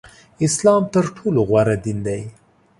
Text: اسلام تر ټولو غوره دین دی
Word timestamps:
اسلام 0.45 0.83
تر 0.93 1.05
ټولو 1.15 1.39
غوره 1.49 1.75
دین 1.83 1.97
دی 2.07 2.21